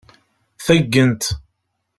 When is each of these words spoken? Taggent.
Taggent. 0.65 1.21